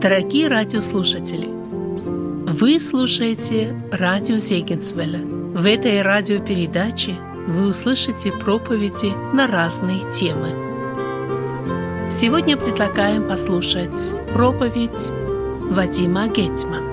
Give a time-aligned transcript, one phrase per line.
[0.00, 5.18] Дорогие радиослушатели, вы слушаете радио Зегенсвелля.
[5.18, 10.54] В этой радиопередаче вы услышите проповеди на разные темы.
[12.10, 15.12] Сегодня предлагаем послушать проповедь
[15.70, 16.89] Вадима Гетман.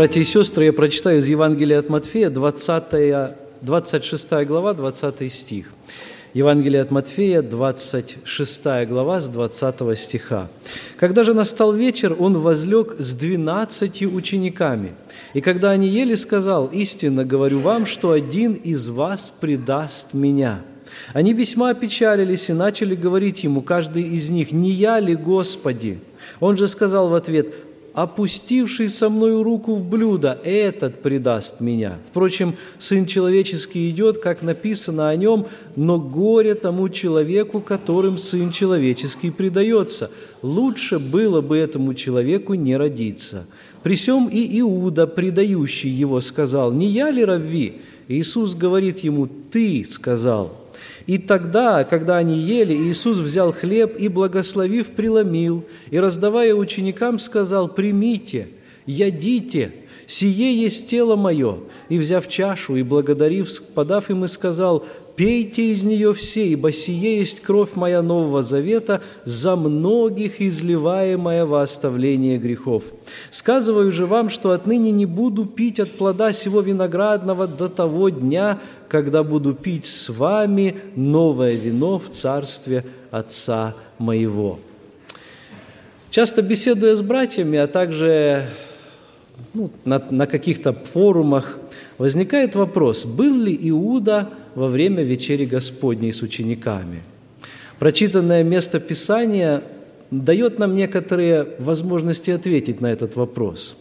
[0.00, 5.66] Братья и сестры, я прочитаю из Евангелия от Матфея, 20, 26 глава, 20 стих.
[6.32, 10.48] Евангелие от Матфея, 26 глава, с 20 стиха.
[10.96, 14.94] «Когда же настал вечер, он возлег с двенадцатью учениками.
[15.34, 20.62] И когда они ели, сказал, «Истинно говорю вам, что один из вас предаст меня».
[21.12, 25.98] Они весьма опечалились и начали говорить ему, каждый из них, «Не я ли, Господи?»
[26.40, 27.54] Он же сказал в ответ,
[27.94, 31.98] опустивший со мною руку в блюдо, этот предаст меня.
[32.10, 35.46] Впрочем, Сын Человеческий идет, как написано о нем,
[35.76, 40.10] но горе тому человеку, которым Сын Человеческий предается.
[40.42, 43.46] Лучше было бы этому человеку не родиться.
[43.82, 49.86] При сем и Иуда, предающий его, сказал, «Не я ли, Равви?» Иисус говорит ему, «Ты
[49.88, 50.59] сказал».
[51.10, 57.66] И тогда, когда они ели, Иисус взял хлеб и, благословив, преломил, и, раздавая ученикам, сказал,
[57.66, 58.46] «Примите,
[58.86, 59.72] ядите,
[60.06, 61.56] сие есть тело мое».
[61.88, 64.84] И, взяв чашу и благодарив, подав им, и сказал,
[65.16, 71.62] «Пейте из нее все, ибо сие есть кровь моя Нового Завета, за многих изливаемая во
[71.62, 72.84] оставление грехов.
[73.32, 78.60] Сказываю же вам, что отныне не буду пить от плода сего виноградного до того дня,
[78.90, 84.58] когда буду пить с вами новое вино в царстве Отца моего».
[86.10, 88.48] Часто беседуя с братьями, а также
[89.54, 91.58] ну, на, на каких-то форумах,
[91.98, 97.02] возникает вопрос, был ли Иуда во время вечери Господней с учениками.
[97.78, 99.62] Прочитанное место Писания
[100.10, 103.76] дает нам некоторые возможности ответить на этот вопрос.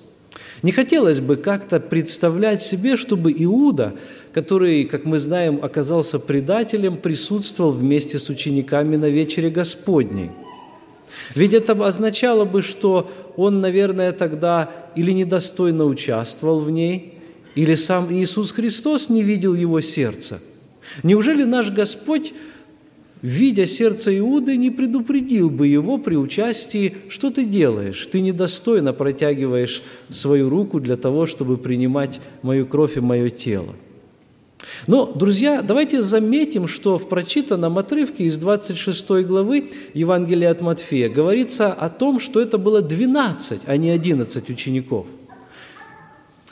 [0.63, 3.93] Не хотелось бы как-то представлять себе, чтобы Иуда,
[4.33, 10.31] который, как мы знаем, оказался предателем, присутствовал вместе с учениками на вечере Господней.
[11.35, 17.13] Ведь это означало бы, что он, наверное, тогда или недостойно участвовал в ней,
[17.55, 20.39] или сам Иисус Христос не видел его сердца–
[21.03, 22.33] Неужели наш Господь,
[23.21, 28.07] видя сердце Иуды, не предупредил бы его при участии, что ты делаешь?
[28.11, 33.75] Ты недостойно протягиваешь свою руку для того, чтобы принимать мою кровь и мое тело.
[34.87, 41.71] Но, друзья, давайте заметим, что в прочитанном отрывке из 26 главы Евангелия от Матфея говорится
[41.71, 45.07] о том, что это было 12, а не 11 учеников.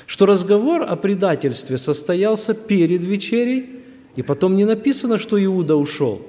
[0.06, 3.82] Что разговор о предательстве состоялся перед вечерей,
[4.16, 6.22] и потом не написано, что Иуда ушел.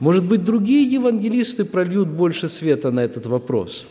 [0.00, 3.86] Может быть, другие евангелисты прольют больше света на этот вопрос.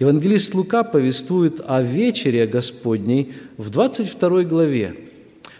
[0.00, 4.96] Евангелист Лука повествует о вечере Господней в 22 главе.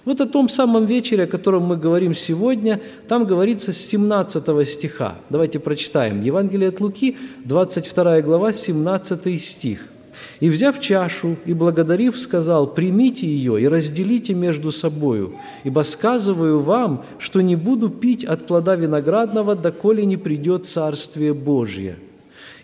[0.04, 5.16] Вот о том самом вечере, о котором мы говорим сегодня, там говорится с 17 стиха.
[5.30, 6.22] Давайте прочитаем.
[6.22, 9.80] Евангелие от Луки, 22 глава, 17 стих.
[10.40, 15.34] И, взяв чашу и благодарив, сказал, «Примите ее и разделите между собою,
[15.64, 21.96] ибо сказываю вам, что не буду пить от плода виноградного, доколе не придет Царствие Божье».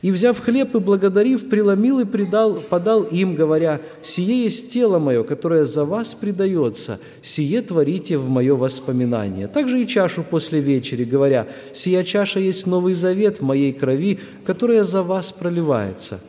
[0.02, 5.22] И, взяв хлеб и благодарив, преломил и предал, подал им, говоря, «Сие есть тело мое,
[5.22, 9.46] которое за вас предается, сие творите в мое воспоминание».
[9.46, 14.82] Также и чашу после вечери, говоря, «Сия чаша есть новый завет в моей крови, которая
[14.82, 16.20] за вас проливается».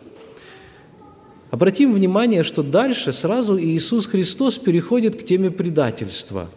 [1.54, 6.50] Обратим внимание, что дальше сразу Иисус Христос переходит к теме предательства.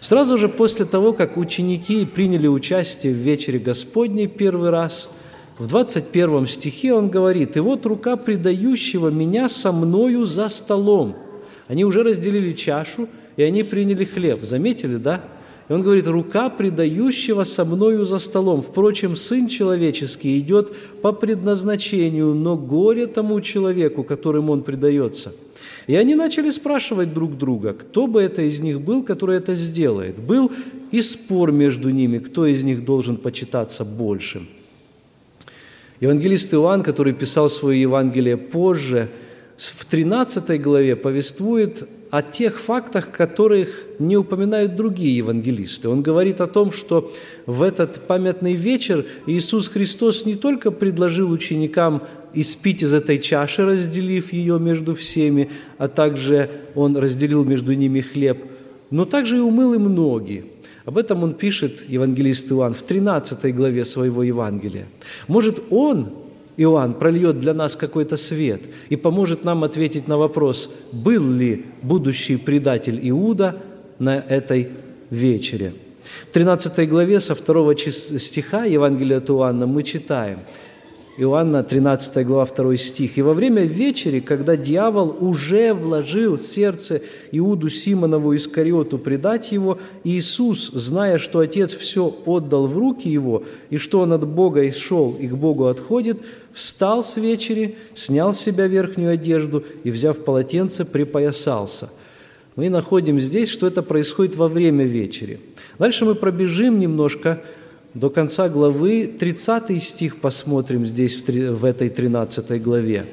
[0.00, 5.08] Сразу же после того, как ученики приняли участие в вечере Господней первый раз,
[5.56, 11.14] в 21 стихе он говорит, «И вот рука предающего меня со мною за столом».
[11.68, 14.42] Они уже разделили чашу, и они приняли хлеб.
[14.42, 15.22] Заметили, да?
[15.68, 18.60] И он говорит, рука предающего со мною за столом.
[18.60, 25.32] Впрочем, Сын Человеческий идет по предназначению, но горе тому человеку, которым он предается.
[25.86, 30.18] И они начали спрашивать друг друга, кто бы это из них был, который это сделает.
[30.18, 30.50] Был
[30.90, 34.48] и спор между ними, кто из них должен почитаться большим.
[36.00, 39.08] Евангелист Иоанн, который писал свое Евангелие позже,
[39.56, 43.68] в 13 главе повествует о тех фактах, которых
[43.98, 45.88] не упоминают другие евангелисты.
[45.88, 47.12] Он говорит о том, что
[47.44, 54.32] в этот памятный вечер Иисус Христос не только предложил ученикам испить из этой чаши, разделив
[54.32, 58.44] ее между всеми, а также Он разделил между ними хлеб,
[58.90, 60.44] но также и умыл им ноги.
[60.84, 64.86] Об этом он пишет, евангелист Иоанн, в 13 главе своего Евангелия.
[65.26, 66.10] Может, он
[66.56, 72.36] Иоанн прольет для нас какой-то свет и поможет нам ответить на вопрос, был ли будущий
[72.36, 73.56] предатель Иуда
[73.98, 74.68] на этой
[75.10, 75.74] вечере.
[76.28, 80.40] В 13 главе со 2 стиха Евангелия от Иоанна мы читаем–
[81.16, 83.18] Иоанна 13 глава 2 стих.
[83.18, 90.70] «И во время вечери, когда дьявол уже вложил сердце Иуду Симонову Искариоту предать его, Иисус,
[90.72, 95.28] зная, что Отец все отдал в руки его, и что он от Бога исшел и
[95.28, 96.20] к Богу отходит,
[96.54, 101.90] встал с вечери, снял с себя верхнюю одежду и, взяв полотенце, припоясался».
[102.56, 105.40] Мы находим здесь, что это происходит во время вечери.
[105.78, 107.42] Дальше мы пробежим немножко–
[107.94, 113.06] до конца главы, 30 стих посмотрим здесь, в этой 13 главе.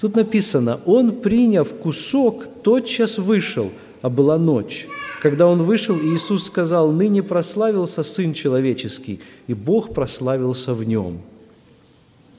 [0.00, 4.86] Тут написано, «Он, приняв кусок, тотчас вышел, а была ночь.
[5.20, 11.20] Когда он вышел, Иисус сказал, «Ныне прославился Сын Человеческий, и Бог прославился в нем».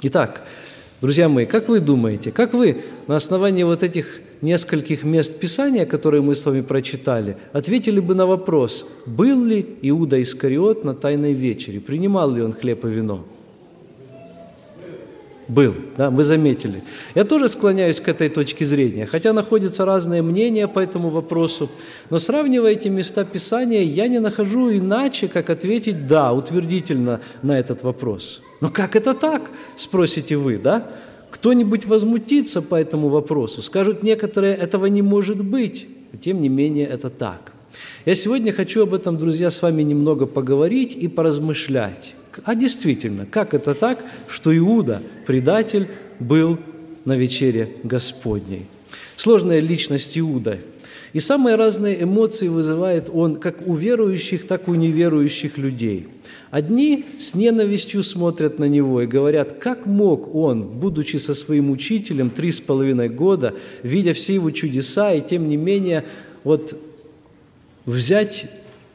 [0.06, 0.46] Итак,
[1.00, 6.22] друзья мои, как вы думаете, как вы на основании вот этих нескольких мест Писания, которые
[6.22, 11.80] мы с вами прочитали, ответили бы на вопрос, был ли Иуда Искариот на Тайной вечере,
[11.80, 13.26] принимал ли он хлеб и вино?
[15.54, 16.82] Был, да, вы заметили.
[17.14, 21.70] Я тоже склоняюсь к этой точке зрения, хотя находятся разные мнения по этому вопросу,
[22.10, 27.84] но сравнивая эти места Писания, я не нахожу иначе, как ответить «да» утвердительно на этот
[27.84, 28.42] вопрос.
[28.62, 30.88] Но как это так, спросите вы, да?
[31.30, 35.88] Кто-нибудь возмутится по этому вопросу, скажут некоторые, этого не может быть,
[36.20, 37.54] тем не менее это так.
[38.06, 42.16] Я сегодня хочу об этом, друзья, с вами немного поговорить и поразмышлять.
[42.44, 45.88] А действительно, как это так, что Иуда, предатель,
[46.20, 46.58] был
[47.06, 48.66] на вечере Господней?
[49.18, 50.60] Сложная личность Иуда.
[51.14, 56.08] И самые разные эмоции вызывает он как у верующих, так и у неверующих людей–
[56.54, 62.30] Одни с ненавистью смотрят на него и говорят, как мог он, будучи со своим учителем
[62.30, 66.06] три с половиной года, видя все его чудеса, и тем не менее
[66.44, 66.80] вот
[67.88, 68.52] взять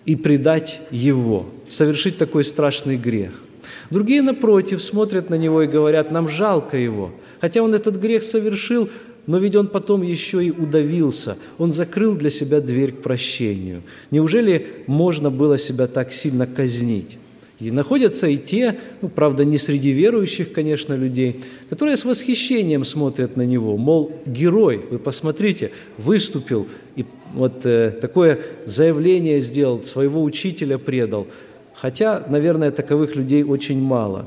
[0.09, 3.43] и предать его, совершить такой страшный грех.
[3.91, 7.11] Другие, напротив, смотрят на него и говорят, нам жалко его,
[7.43, 8.89] хотя он этот грех совершил,
[9.27, 13.83] но ведь он потом еще и удавился, он закрыл для себя дверь к прощению.
[14.11, 17.19] Неужели можно было себя так сильно казнить?
[17.61, 23.37] И находятся и те, ну, правда, не среди верующих, конечно, людей, которые с восхищением смотрят
[23.37, 26.67] на него, мол, герой, вы посмотрите, выступил
[26.97, 27.05] и
[27.35, 31.27] вот э, такое заявление сделал, своего учителя предал.
[31.75, 34.27] Хотя, наверное, таковых людей очень мало.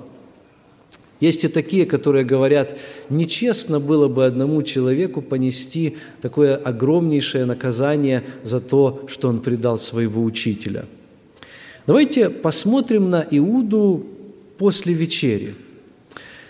[1.19, 2.77] Есть и такие, которые говорят,
[3.09, 10.23] нечестно было бы одному человеку понести такое огромнейшее наказание за то, что он предал своего
[10.23, 10.85] учителя–
[11.87, 14.05] Давайте посмотрим на Иуду
[14.59, 15.55] после вечери.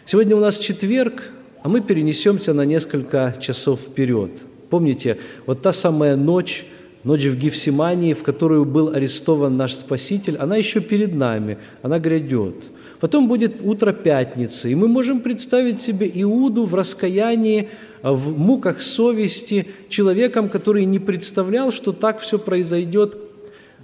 [0.06, 1.32] Сегодня у нас четверг,
[1.64, 4.30] а мы перенесемся на несколько часов вперед.
[4.72, 6.66] Помните, вот та самая ночь,
[7.04, 12.56] ночь в Гефсимании, в которую был арестован наш Спаситель, она еще перед нами, она грядет.
[13.00, 17.70] Потом будет утро пятницы, и мы можем представить себе Иуду в раскаянии,
[18.02, 23.18] в муках совести, человеком, который не представлял, что так все произойдет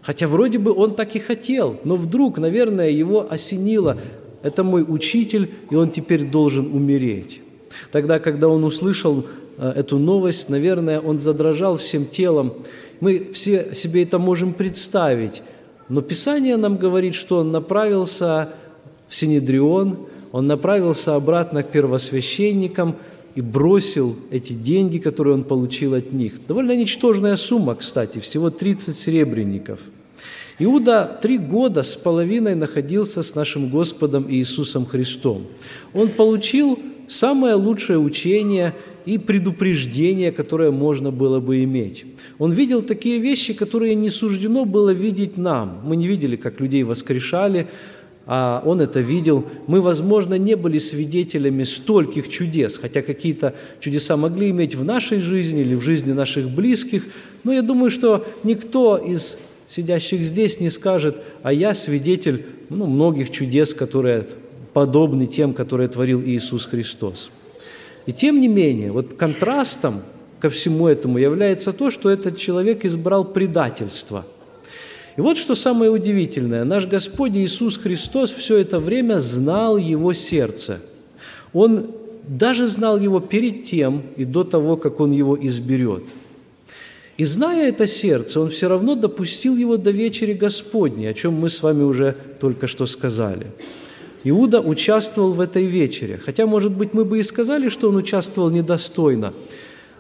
[0.04, 3.98] Хотя вроде бы он так и хотел, но вдруг, наверное, его осенило.
[4.42, 7.42] Это мой учитель, и он теперь должен умереть.
[7.92, 9.26] Тогда, когда он услышал
[9.58, 12.54] эту новость, наверное, он задрожал всем телом.
[13.00, 15.42] Мы все себе это можем представить.
[15.90, 18.50] Но Писание нам говорит, что он направился
[19.08, 22.96] в Синедрион, он направился обратно к первосвященникам
[23.36, 26.46] и бросил эти деньги, которые он получил от них.
[26.48, 29.80] Довольно ничтожная сумма, кстати, всего 30 серебряников–
[30.60, 35.46] Иуда три года с половиной находился с нашим Господом Иисусом Христом.
[35.94, 38.74] Он получил самое лучшее учение
[39.08, 42.06] и предупреждение, которое можно было бы иметь.
[42.40, 45.80] Он видел такие вещи, которые не суждено было видеть нам.
[45.86, 47.68] Мы не видели, как людей воскрешали,
[48.26, 49.46] а он это видел.
[49.68, 55.62] Мы, возможно, не были свидетелями стольких чудес, хотя какие-то чудеса могли иметь в нашей жизни
[55.62, 57.06] или в жизни наших близких,
[57.46, 59.38] но я думаю, что никто из
[59.70, 64.28] сидящих здесь не скажет, а я свидетель ну, многих чудес, которые
[64.74, 67.32] подобны тем, которые творил Иисус Христос.
[68.08, 70.02] И тем не менее, вот контрастом
[70.40, 74.26] ко всему этому является то, что этот человек избрал предательство.
[75.18, 76.64] И вот что самое удивительное.
[76.64, 80.80] Наш Господь Иисус Христос все это время знал его сердце.
[81.54, 81.92] Он
[82.28, 86.04] даже знал его перед тем и до того, как он его изберет.
[87.18, 91.50] И зная это сердце, он все равно допустил его до вечери Господней, о чем мы
[91.50, 93.48] с вами уже только что сказали.
[94.30, 98.50] Иуда участвовал в этой вечере, хотя, может быть, мы бы и сказали, что он участвовал
[98.50, 99.34] недостойно.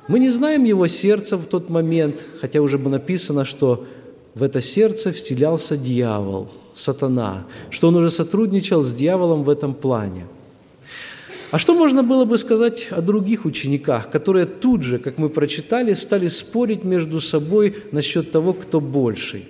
[0.07, 3.86] Мы не знаем его сердца в тот момент, хотя уже бы написано, что
[4.36, 10.25] в это сердце вселялся дьявол, сатана, что он уже сотрудничал с дьяволом в этом плане–
[11.50, 15.93] а что можно было бы сказать о других учениках, которые тут же, как мы прочитали,
[15.93, 19.46] стали спорить между собой насчет того, кто больший?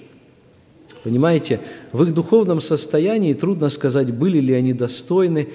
[1.07, 1.61] Понимаете,
[1.93, 5.47] в их духовном состоянии трудно сказать, были ли они достойны,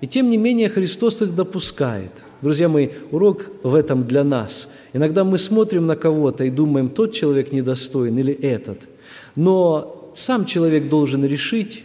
[0.00, 2.10] и тем не менее Христос их допускает.
[2.42, 4.68] Друзья мои, урок в этом для нас.
[4.92, 8.88] Иногда мы смотрим на кого-то и думаем, тот человек недостоин или этот.
[9.36, 11.84] Но сам человек должен решить,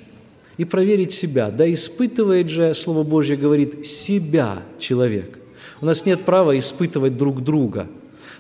[0.57, 1.51] и проверить себя.
[1.51, 5.37] Да испытывает же, Слово Божье говорит, себя человек.
[5.79, 7.85] У нас нет права испытывать друг друга.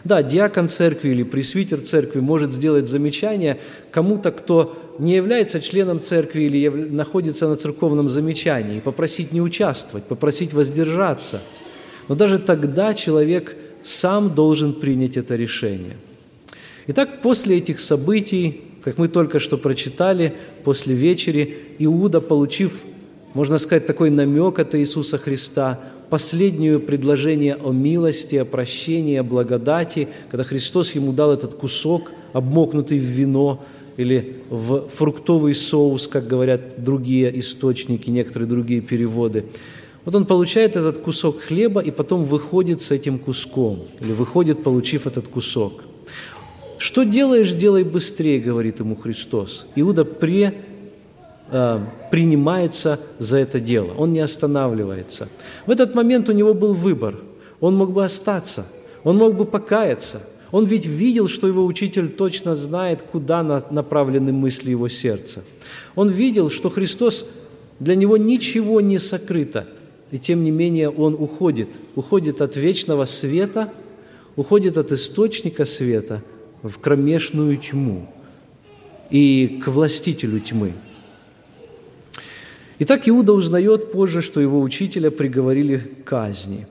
[0.03, 3.59] Да, диакон церкви или пресвитер церкви может сделать замечание
[3.91, 10.53] кому-то, кто не является членом церкви или находится на церковном замечании, попросить не участвовать, попросить
[10.53, 11.41] воздержаться.
[12.07, 15.97] Но даже тогда человек сам должен принять это решение.
[16.87, 22.73] Итак, после этих событий как мы только что прочитали, после вечери Иуда, получив,
[23.33, 25.79] можно сказать, такой намек от Иисуса Христа,
[26.11, 32.99] последнее предложение о милости, о прощении, о благодати, когда Христос ему дал этот кусок, обмокнутый
[32.99, 33.63] в вино
[33.97, 39.45] или в фруктовый соус, как говорят другие источники, некоторые другие переводы.
[40.05, 45.07] Вот он получает этот кусок хлеба и потом выходит с этим куском, или выходит, получив
[45.07, 45.85] этот кусок–
[46.81, 49.67] что делаешь, делай быстрее, говорит ему Христос.
[49.75, 50.55] Иуда пре,
[52.09, 55.27] принимается за это дело, он не останавливается.
[55.65, 57.17] В этот момент у него был выбор.
[57.59, 58.65] Он мог бы остаться,
[59.03, 60.21] он мог бы покаяться.
[60.51, 65.43] Он ведь видел, что его учитель точно знает, куда направлены мысли его сердца.
[65.95, 67.29] Он видел, что Христос,
[67.79, 69.67] для него ничего не сокрыто,
[70.11, 73.71] и тем не менее он уходит, уходит от вечного света,
[74.35, 76.21] уходит от источника света–
[76.63, 78.07] в кромешную тьму
[79.09, 80.73] и к властителю тьмы.
[82.83, 86.65] Итак, Иуда узнает позже, что его учителя приговорили к казни.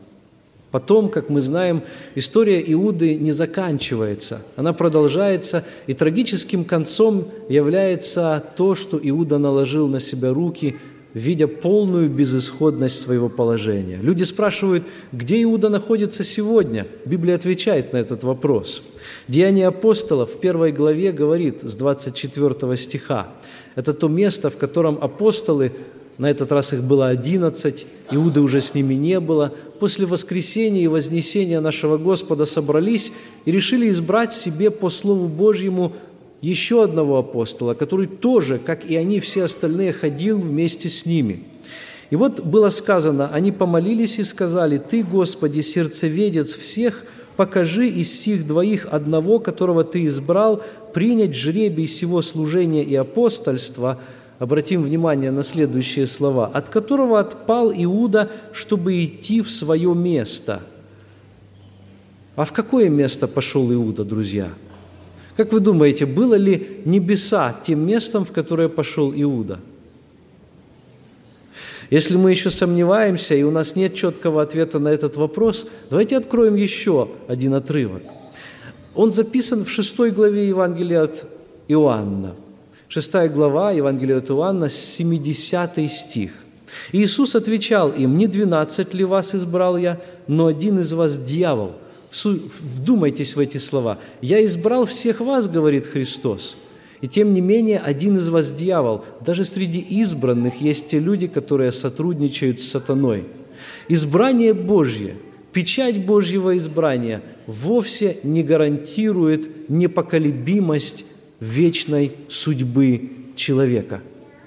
[0.73, 1.83] Потом, как мы знаем,
[2.17, 10.00] история Иуды не заканчивается, она продолжается, и трагическим концом является то, что Иуда наложил на
[10.00, 10.75] себя руки–
[11.14, 13.99] видя полную безысходность своего положения.
[14.00, 16.87] Люди спрашивают, где Иуда находится сегодня?
[17.05, 18.83] Библия отвечает на этот вопрос.
[19.26, 23.29] Деяние апостолов в первой главе говорит с 24 стиха.
[23.75, 25.73] Это то место, в котором апостолы,
[26.21, 30.87] на этот раз их было 11, Иуды уже с ними не было, после воскресения и
[30.87, 33.11] вознесения нашего Господа собрались
[33.47, 35.95] и решили избрать себе по Слову Божьему
[36.43, 41.45] еще одного апостола, который тоже, как и они все остальные, ходил вместе с ними.
[42.11, 47.07] И вот было сказано, они помолились и сказали, «Ты, Господи, сердцеведец всех,
[47.39, 50.62] покажи из сих двоих одного, которого Ты избрал,
[50.93, 53.99] принять жребий сего служения и апостольства».
[54.41, 56.51] Обратим внимание на следующие слова.
[56.53, 60.63] «От которого отпал Иуда, чтобы идти в свое место».
[62.35, 64.49] А в какое место пошел Иуда, друзья?–
[65.41, 69.59] как вы думаете, было ли небеса тем местом, в которое пошел Иуда?
[71.89, 76.57] Если мы еще сомневаемся, и у нас нет четкого ответа на этот вопрос, давайте откроем
[76.57, 78.03] еще один отрывок.
[78.95, 81.27] Он записан в шестой главе Евангелия от
[81.69, 82.35] Иоанна.
[82.91, 86.33] Шестая глава Евангелия от Иоанна, 70 стих.
[86.91, 91.75] Иисус отвечал им, «Не двенадцать ли вас избрал я, но один из вас дьявол».
[92.25, 93.99] Вдумайтесь в эти слова.
[94.21, 96.57] «Я избрал всех вас,— говорит Христос,—
[97.01, 99.05] и тем не менее один из вас дьявол.
[99.25, 103.25] Даже среди избранных есть те люди, которые сотрудничают с сатаной.
[103.87, 105.15] Избрание Божье,
[105.53, 111.05] печать Божьего избрания вовсе не гарантирует непоколебимость
[111.41, 114.01] вечной судьбы человека.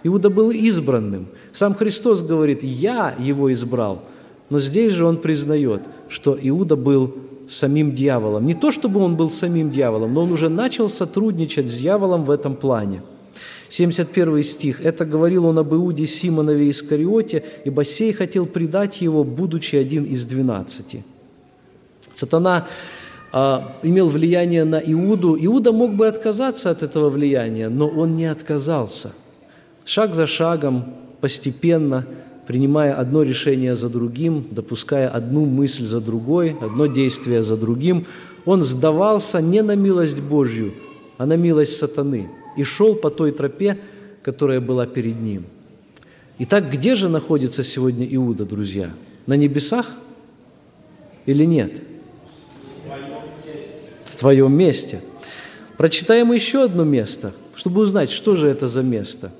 [0.03, 1.27] Иуда был избранным.
[1.51, 4.03] Сам Христос говорит, «Я его избрал».
[4.49, 7.15] Но здесь же он признает, что Иуда был
[7.47, 8.45] самим дьяволом.
[8.45, 12.31] Не то, чтобы он был самим дьяволом, но он уже начал сотрудничать с дьяволом в
[12.31, 13.01] этом плане.
[13.69, 14.81] 71 стих.
[14.81, 20.25] «Это говорил он об Иуде Симонове Искариоте, ибо сей хотел предать его, будучи один из
[20.25, 21.03] двенадцати».
[22.13, 22.67] Сатана
[23.33, 25.35] имел влияние на Иуду.
[25.39, 29.13] Иуда мог бы отказаться от этого влияния, но он не отказался.
[29.85, 32.05] Шаг за шагом, постепенно,
[32.45, 38.05] принимая одно решение за другим, допуская одну мысль за другой, одно действие за другим,
[38.45, 40.73] он сдавался не на милость Божью,
[41.17, 43.79] а на милость сатаны и шел по той тропе,
[44.21, 45.45] которая была перед ним.
[46.39, 48.91] Итак, где же находится сегодня Иуда, друзья?
[49.25, 49.91] На небесах
[51.25, 51.81] или нет?
[54.13, 55.01] В твоем месте.
[55.75, 59.31] Прочитаем еще одно место, чтобы узнать, что же это за место.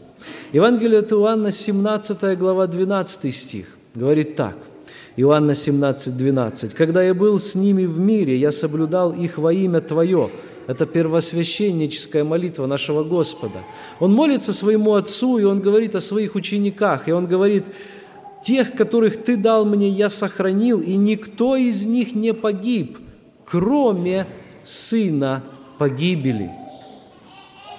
[0.52, 4.56] Евангелие от Иоанна, 17 глава, 12 стих, говорит так.
[5.16, 6.74] Иоанна 17, 12.
[6.74, 10.32] «Когда я был с ними в мире, я соблюдал их во имя Твое,
[10.66, 13.60] это первосвященническая молитва нашего Господа.
[14.00, 17.66] Он молится своему Отцу, и он говорит о своих учениках, и он говорит,
[18.44, 22.98] «Тех, которых Ты дал мне, я сохранил, и никто из них не погиб,
[23.46, 24.26] кроме
[24.64, 25.44] сына
[25.78, 26.52] погибели».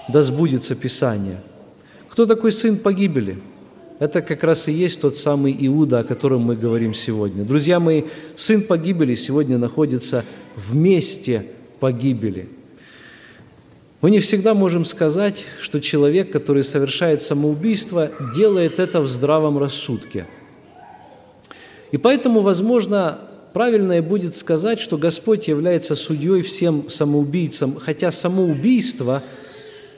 [0.09, 1.41] Да сбудется Писание.
[2.09, 3.41] Кто такой сын погибели?
[3.99, 7.45] Это как раз и есть тот самый Иуда, о котором мы говорим сегодня.
[7.45, 8.05] Друзья мои,
[8.37, 10.25] сын погибели сегодня находится
[10.57, 11.47] в месте
[11.81, 12.49] погибели–
[14.05, 20.27] мы не всегда можем сказать, что человек, который совершает самоубийство, делает это в здравом рассудке.
[21.91, 23.19] И поэтому, возможно,
[23.55, 29.23] правильное будет сказать, что Господь является судьей всем самоубийцам, хотя самоубийство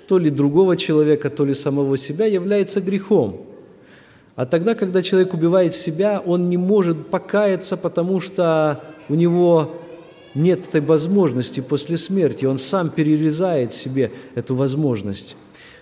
[0.07, 3.47] то ли другого человека, то ли самого себя является грехом.
[4.37, 9.77] А тогда, когда человек убивает себя, он не может покаяться, потому что у него
[10.35, 15.35] нет этой возможности после смерти, он сам перерезает себе эту возможность.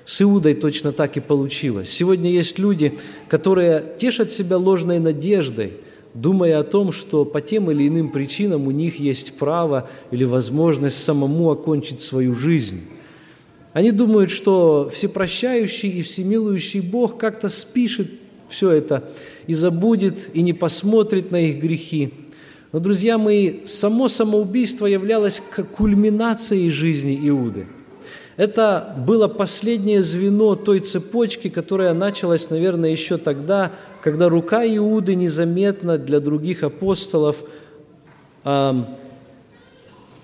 [0.05, 1.91] С Иудой точно так и получилось.
[1.91, 2.97] Сегодня есть люди,
[3.29, 5.73] которые тешат себя ложной надеждой,
[6.15, 11.03] думая о том, что по тем или иным причинам у них есть право или возможность
[11.03, 12.83] самому окончить свою жизнь.
[13.73, 18.09] Они думают, что всепрощающий и всемилующий Бог как-то спишет
[18.49, 19.11] все это
[19.47, 22.13] и забудет, и не посмотрит на их грехи–
[22.75, 25.41] но, друзья мои, само самоубийство являлось
[25.77, 27.69] кульминацией жизни Иуды.
[28.37, 33.71] Это было последнее звено той цепочки, которая началась, наверное, еще тогда,
[34.03, 37.37] когда рука Иуды незаметно для других апостолов
[38.45, 38.83] э,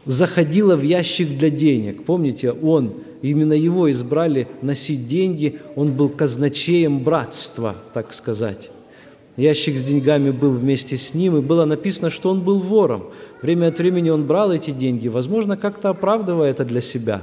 [0.06, 2.04] заходила в ящик для денег.
[2.04, 8.70] Помните, он, именно его избрали носить деньги, он был казначеем братства, так сказать.
[9.36, 13.06] Ящик с деньгами был вместе с ним, и было написано, что он был вором.
[13.40, 17.22] Время от времени он брал эти деньги, возможно, как-то оправдывая это для себя.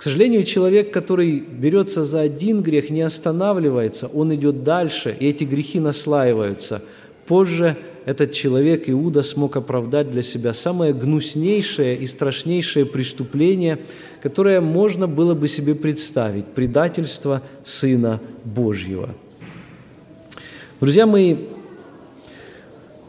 [0.00, 5.44] К сожалению, человек, который берется за один грех, не останавливается, он идет дальше, и эти
[5.44, 6.82] грехи наслаиваются.
[7.26, 13.80] Позже этот человек, Иуда, смог оправдать для себя самое гнуснейшее и страшнейшее преступление,
[14.22, 19.14] которое можно было бы себе представить– предательство Сына Божьего–
[20.80, 21.36] Друзья мои,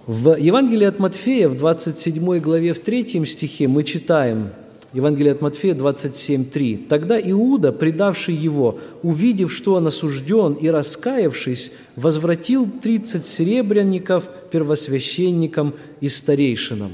[0.07, 4.49] в Евангелии от Матфея, в 27 главе, в 3 стихе мы читаем,
[4.93, 6.87] Евангелие от Матфея 27.3.
[6.87, 16.09] «Тогда Иуда, предавший его, увидев, что он осужден, и раскаявшись, возвратил тридцать серебряников первосвященникам и
[16.09, 16.91] старейшинам».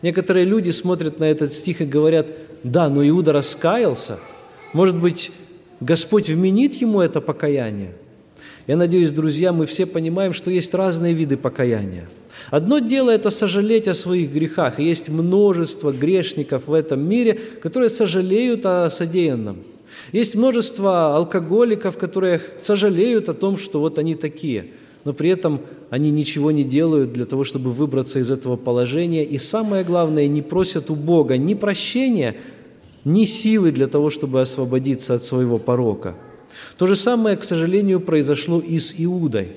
[0.00, 2.28] Некоторые люди смотрят на этот стих и говорят,
[2.62, 4.18] да, но Иуда раскаялся.
[4.72, 5.32] Может быть,
[5.80, 7.92] Господь вменит ему это покаяние–
[8.68, 12.06] я надеюсь, друзья, мы все понимаем, что есть разные виды покаяния.
[12.50, 14.78] Одно дело– это сожалеть о своих грехах.
[14.78, 19.58] Есть множество грешников в этом мире, которые сожалеют о содеянном.
[20.12, 24.66] Есть множество алкоголиков, которые сожалеют о том, что вот они такие,
[25.04, 29.24] но при этом они ничего не делают для того, чтобы выбраться из этого положения.
[29.24, 32.36] И самое главное, не просят у Бога ни прощения,
[33.04, 36.14] ни силы для того, чтобы освободиться от своего порока–
[36.76, 39.48] то же самое, к сожалению, произошло и с Иудой.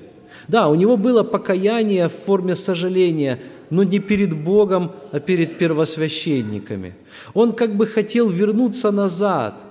[0.48, 6.94] Да, у него было покаяние в форме сожаления, но не перед Богом, а перед первосвященниками.
[7.34, 9.62] Он как бы хотел вернуться назад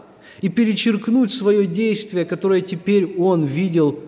[0.41, 3.99] и перечеркнуть свое действие, которое теперь он видел,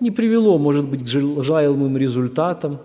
[0.00, 2.78] не привело, может быть, к желаемым результатам.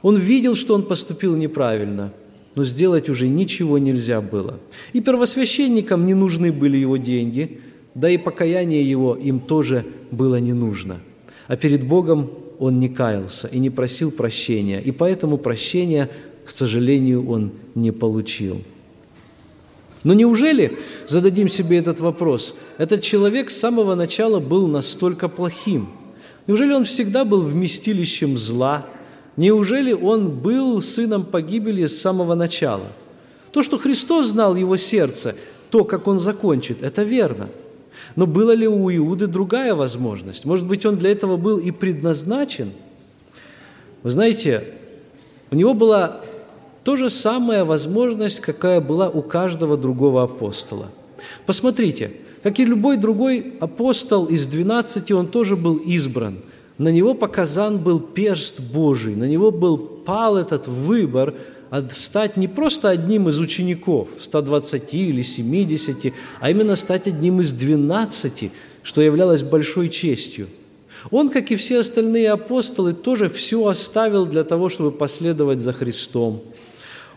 [0.00, 2.12] Он видел, что он поступил неправильно,
[2.54, 4.58] но сделать уже ничего нельзя было.
[4.92, 7.60] И первосвященникам не нужны были его деньги–
[7.94, 11.00] да и покаяние его им тоже было не нужно.
[11.48, 16.08] А перед Богом он не каялся и не просил прощения, и поэтому прощения,
[16.44, 18.62] к сожалению, он не получил.
[20.04, 25.88] Но неужели, зададим себе этот вопрос, этот человек с самого начала был настолько плохим?
[26.46, 28.86] Неужели он всегда был вместилищем зла?
[29.36, 32.88] Неужели он был сыном погибели с самого начала?
[33.52, 35.36] То, что Христос знал его сердце,
[35.70, 37.48] то, как он закончит, это верно.
[38.16, 40.44] Но была ли у Иуды другая возможность?
[40.44, 42.70] Может быть, он для этого был и предназначен?
[44.02, 44.64] Вы знаете,
[45.50, 46.20] у него была
[46.84, 50.88] то же самая возможность, какая была у каждого другого апостола.
[51.46, 56.38] Посмотрите, как и любой другой апостол из двенадцати, он тоже был избран.
[56.78, 61.34] На него показан был перст Божий, на него был пал этот выбор
[61.90, 68.50] стать не просто одним из учеников, 120 или 70, а именно стать одним из 12,
[68.82, 70.48] что являлось большой честью.
[71.10, 76.42] Он, как и все остальные апостолы, тоже все оставил для того, чтобы последовать за Христом.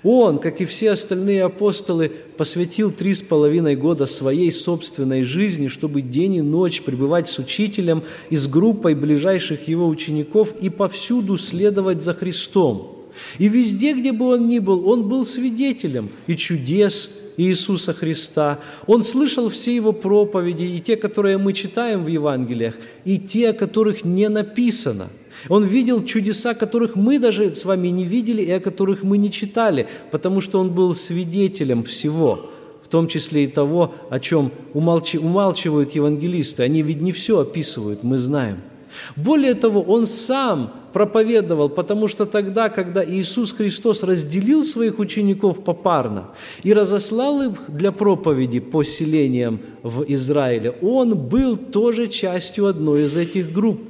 [0.03, 6.01] Он, как и все остальные апостолы, посвятил три с половиной года своей собственной жизни, чтобы
[6.01, 12.03] день и ночь пребывать с учителем и с группой ближайших его учеников и повсюду следовать
[12.03, 12.94] за Христом.
[13.37, 18.59] И везде, где бы он ни был, он был свидетелем и чудес Иисуса Христа.
[18.87, 23.53] Он слышал все его проповеди, и те, которые мы читаем в Евангелиях, и те, о
[23.53, 25.07] которых не написано.
[25.49, 29.31] Он видел чудеса, которых мы даже с вами не видели и о которых мы не
[29.31, 32.49] читали, потому что он был свидетелем всего,
[32.83, 36.63] в том числе и того, о чем умалчивают евангелисты.
[36.63, 38.59] Они ведь не все описывают, мы знаем–
[39.15, 46.29] более того, Он сам проповедовал, потому что тогда, когда Иисус Христос разделил своих учеников попарно
[46.63, 53.17] и разослал их для проповеди по селениям в Израиле, Он был тоже частью одной из
[53.17, 53.81] этих групп.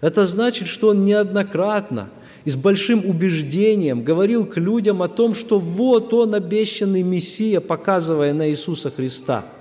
[0.00, 2.08] Это значит, что Он неоднократно
[2.44, 8.32] и с большим убеждением говорил к людям о том, что вот Он, обещанный Мессия, показывая
[8.32, 9.44] на Иисуса Христа–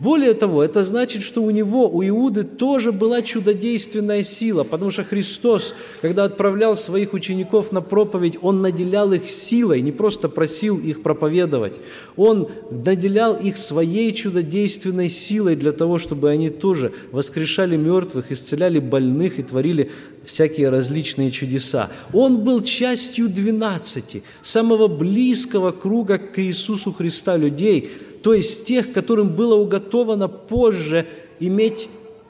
[0.00, 5.04] более того, это значит, что у него, у Иуды тоже была чудодейственная сила, потому что
[5.04, 11.02] Христос, когда отправлял своих учеников на проповедь, Он наделял их силой, не просто просил их
[11.02, 11.74] проповедовать.
[12.16, 19.38] Он наделял их своей чудодейственной силой для того, чтобы они тоже воскрешали мертвых, исцеляли больных
[19.38, 19.90] и творили
[20.24, 21.90] всякие различные чудеса.
[22.14, 27.90] Он был частью двенадцати, самого близкого круга к Иисусу Христа людей–
[28.22, 31.06] то есть тех, которым было уготовано позже
[31.38, 31.88] иметь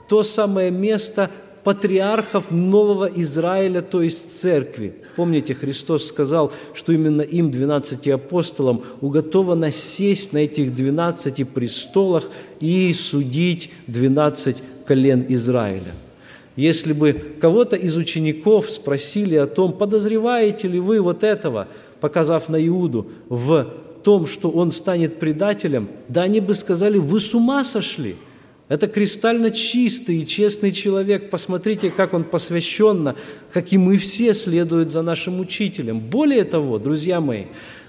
[0.08, 1.30] то самое место
[1.64, 4.94] патриархов нового Израиля, то есть церкви.
[5.16, 12.92] Помните, Христос сказал, что именно им, 12 апостолам, уготовано сесть на этих 12 престолах и
[12.92, 15.92] судить 12 колен Израиля.
[16.56, 21.68] Если бы кого-то из учеников спросили о том, подозреваете ли вы вот этого,
[22.00, 23.68] показав на Иуду в
[24.02, 28.16] том, что он станет предателем, да они бы сказали, вы с ума сошли.
[28.68, 31.28] Это кристально чистый и честный человек.
[31.28, 33.16] Посмотрите, как он посвященно,
[33.52, 35.98] как и мы все следуют за нашим учителем.
[35.98, 37.46] Более того, друзья мои,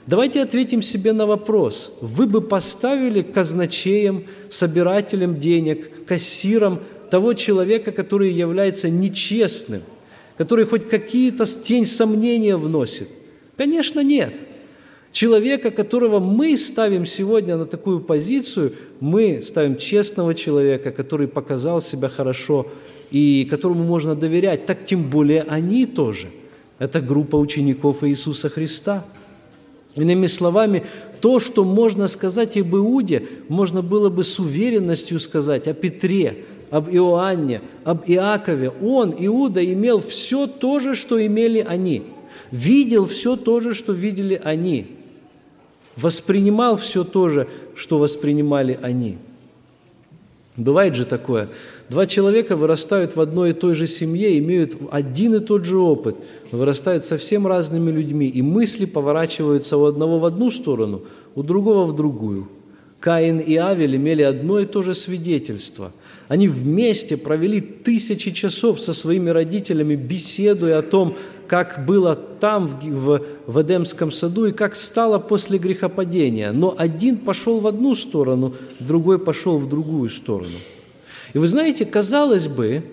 [0.08, 1.96] давайте ответим себе на вопрос.
[2.02, 6.80] Вы бы поставили казначеем, собирателем денег, кассиром
[7.12, 9.84] того человека, который является нечестным,
[10.36, 13.08] который хоть какие-то тень сомнения вносит?
[13.56, 14.34] Конечно, нет–
[15.12, 22.08] Человека, которого мы ставим сегодня на такую позицию, мы ставим честного человека, который показал себя
[22.08, 22.68] хорошо
[23.12, 26.28] и которому можно доверять, так тем более они тоже.
[26.80, 29.06] Это группа учеников Иисуса Христа.
[29.96, 30.84] Иными словами,
[31.20, 36.90] то, что можно сказать об Иуде, можно было бы с уверенностью сказать о Петре, об
[36.90, 38.70] Иоанне, об Иакове.
[38.70, 42.04] Он, Иуда, имел все то же, что имели они.
[42.52, 45.01] Видел все то же, что видели они
[45.96, 49.18] воспринимал все то же, что воспринимали они.
[50.58, 51.50] Бывает же такое.
[51.90, 56.16] Два человека вырастают в одной и той же семье, имеют один и тот же опыт,
[56.52, 61.04] вырастают совсем разными людьми, и мысли поворачиваются у одного в одну сторону,
[61.36, 62.50] у другого в другую.
[63.00, 65.92] Каин и Авель имели одно и то же свидетельство.
[66.28, 71.16] Они вместе провели тысячи часов со своими родителями, беседуя о том,
[71.52, 76.54] как было там, в, в Эдемском саду, и как стало после грехопадения.
[76.54, 80.56] Но один пошел в одну сторону, другой пошел в другую сторону.
[81.34, 82.86] И вы знаете, казалось бы,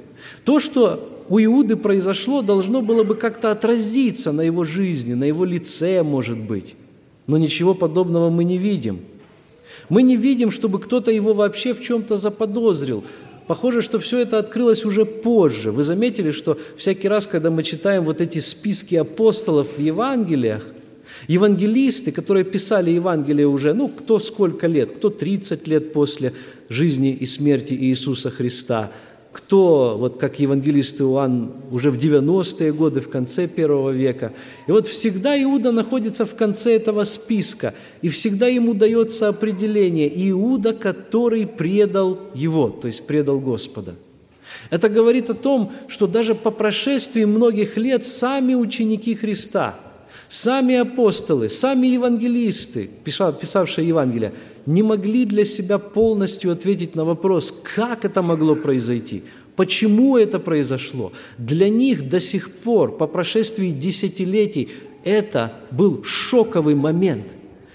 [0.44, 5.44] то, что у Иуды произошло, должно было бы как-то отразиться на его жизни, на его
[5.44, 6.74] лице, может быть.
[7.28, 9.02] Но ничего подобного мы не видим.
[9.88, 13.04] Мы не видим, чтобы кто-то его вообще в чем-то заподозрил.
[13.48, 15.72] Похоже, что все это открылось уже позже.
[15.72, 20.62] Вы заметили, что всякий раз, когда мы читаем вот эти списки апостолов в Евангелиях,
[21.28, 26.34] Евангелисты, которые писали Евангелие уже, ну, кто сколько лет, кто 30 лет после
[26.68, 28.90] жизни и смерти Иисуса Христа,
[29.32, 34.32] кто, вот как евангелист Иоанн, уже в 90-е годы, в конце первого века.
[34.66, 40.72] И вот всегда Иуда находится в конце этого списка, и всегда ему дается определение Иуда,
[40.72, 43.94] который предал его, то есть предал Господа–
[44.70, 49.78] это говорит о том, что даже по прошествии многих лет сами ученики Христа,
[50.28, 54.32] сами апостолы, сами евангелисты, писавшие Евангелие,
[54.66, 59.22] не могли для себя полностью ответить на вопрос, как это могло произойти,
[59.56, 61.12] почему это произошло.
[61.38, 64.68] Для них до сих пор, по прошествии десятилетий,
[65.04, 67.24] это был шоковый момент.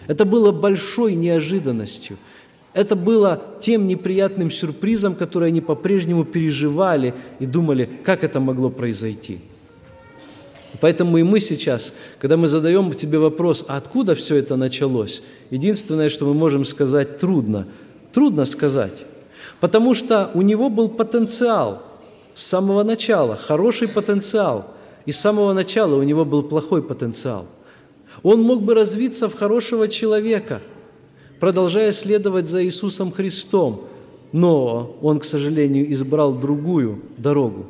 [0.08, 2.18] Это было большой неожиданностью–
[2.74, 9.40] это было тем неприятным сюрпризом, который они по-прежнему переживали и думали, как это могло произойти.
[10.84, 16.10] Поэтому и мы сейчас, когда мы задаем себе вопрос, а откуда все это началось, единственное,
[16.10, 17.68] что мы можем сказать, трудно.
[18.12, 19.06] Трудно сказать.
[19.62, 21.82] Потому что у него был потенциал
[22.34, 24.74] с самого начала, хороший потенциал.
[25.06, 27.46] И с самого начала у него был плохой потенциал.
[28.22, 30.60] Он мог бы развиться в хорошего человека–
[31.40, 33.86] продолжая следовать за Иисусом Христом,
[34.34, 37.68] но он, к сожалению, избрал другую дорогу.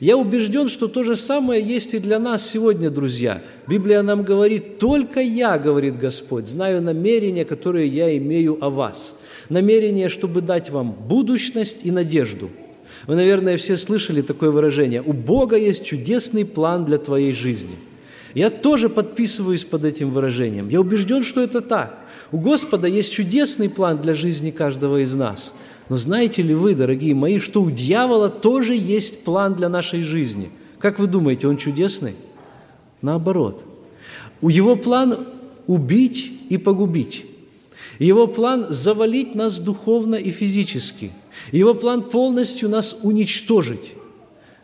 [0.00, 3.42] Я убежден, что то же самое есть и для нас сегодня, друзья.
[3.66, 9.18] Библия нам говорит, только я, говорит Господь, знаю намерения, которые я имею о вас.
[9.48, 12.50] Намерение, чтобы дать вам будущность и надежду.
[13.06, 15.02] Вы, наверное, все слышали такое выражение.
[15.02, 17.76] У Бога есть чудесный план для твоей жизни.
[18.34, 20.68] Я тоже подписываюсь под этим выражением.
[20.68, 22.00] Я убежден, что это так.
[22.32, 25.54] У Господа есть чудесный план для жизни каждого из нас.
[25.88, 30.50] Но знаете ли вы, дорогие мои, что у дьявола тоже есть план для нашей жизни?
[30.78, 32.14] Как вы думаете, он чудесный?
[33.02, 33.64] Наоборот.
[34.40, 35.26] У его план
[35.66, 37.26] убить и погубить.
[37.98, 41.12] Его план завалить нас духовно и физически.
[41.52, 43.92] Его план полностью нас уничтожить.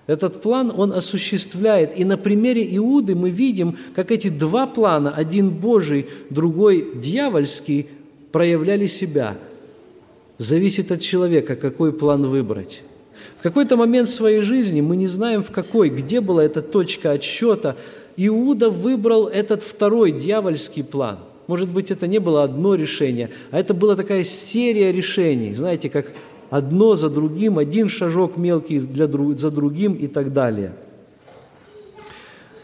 [0.06, 1.96] Этот план он осуществляет.
[1.96, 7.86] И на примере Иуды мы видим, как эти два плана, один Божий, другой дьявольский,
[8.32, 9.36] проявляли себя.
[10.40, 12.80] Зависит от человека, какой план выбрать.
[13.38, 17.76] В какой-то момент своей жизни, мы не знаем в какой, где была эта точка отсчета,
[18.16, 21.18] Иуда выбрал этот второй дьявольский план.
[21.46, 26.14] Может быть, это не было одно решение, а это была такая серия решений, знаете, как
[26.48, 30.72] одно за другим, один шажок мелкий для, за другим и так далее.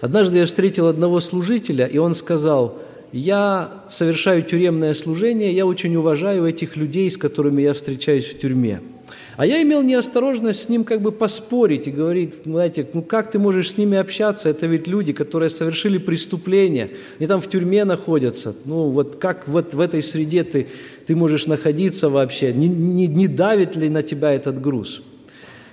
[0.01, 2.79] Однажды я встретил одного служителя, и он сказал,
[3.13, 8.81] я совершаю тюремное служение, я очень уважаю этих людей, с которыми я встречаюсь в тюрьме–
[9.37, 13.39] а я имел неосторожность с ним как бы поспорить и говорить, знаете, ну как ты
[13.39, 14.49] можешь с ними общаться?
[14.49, 18.57] Это ведь люди, которые совершили преступление, они там в тюрьме находятся.
[18.65, 20.69] Ну вот как вот в этой среде ты,
[21.07, 22.53] ты можешь находиться вообще?
[22.55, 25.03] Не, не, не давит ли на тебя этот груз?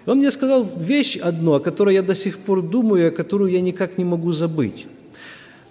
[0.05, 3.61] Он мне сказал вещь одну, о которой я до сих пор думаю, о которую я
[3.61, 4.87] никак не могу забыть.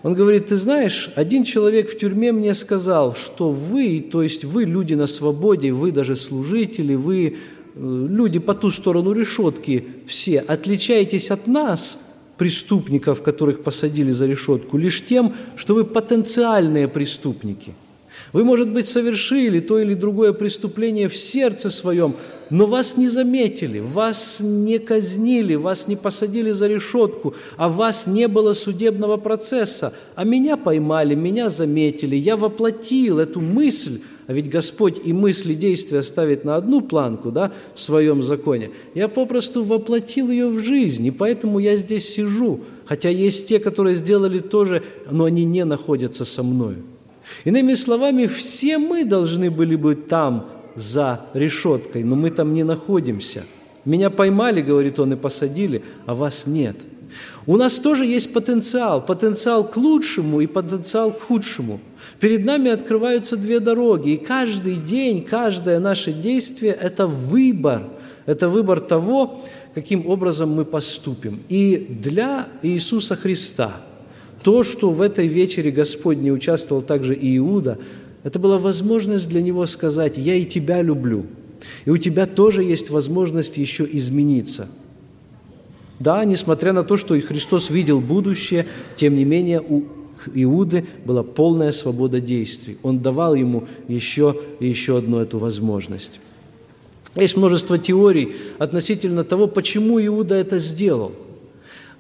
[0.03, 4.65] Он говорит, ты знаешь, один человек в тюрьме мне сказал, что вы, то есть вы
[4.65, 7.37] люди на свободе, вы даже служители, вы
[7.75, 14.77] Э, люди по ту сторону решетки все, отличаетесь от нас, преступников, которых посадили за решетку,
[14.77, 17.75] лишь тем, что вы потенциальные преступники.
[18.33, 22.15] Вы, может быть, совершили то или другое преступление в сердце своем,
[22.53, 28.29] но вас не заметили, вас не казнили, вас не посадили за решетку, а вас не
[28.29, 35.01] было судебного процесса, а меня поймали, меня заметили, я воплотил эту мысль, а ведь Господь
[35.03, 38.71] и мысли, действия ставит на одну планку да, в своем законе.
[38.95, 43.97] Я попросту воплотил ее в жизнь, и поэтому я здесь сижу, хотя есть те, которые
[43.97, 46.83] сделали то же, но они не находятся со мною.
[47.47, 53.45] Иными словами, все мы должны были быть там, за решеткой, но мы там не находимся.
[53.85, 56.77] Меня поймали, говорит он, и посадили, а вас нет.
[57.47, 61.81] У нас тоже есть потенциал, потенциал к лучшему и потенциал к худшему–
[62.23, 67.83] Перед нами открываются две дороги, и каждый день, каждое наше действие– это выбор,
[68.27, 69.41] это выбор того,
[69.75, 71.43] каким образом мы поступим.
[71.49, 73.73] И для Иисуса Христа
[74.45, 77.79] то, что в этой вечере Господь не участвовал также и Иуда,
[78.23, 81.27] это была возможность для него сказать «Я и тебя люблю».
[81.85, 84.69] И у тебя тоже есть возможность еще измениться.
[86.01, 89.85] Да, несмотря на то, что и Христос видел будущее, тем не менее у
[90.35, 92.79] Иуды была полная свобода действий.
[92.83, 96.21] Он давал ему еще еще одну эту возможность.
[97.15, 101.13] Есть множество теорий относительно того, почему Иуда это сделал.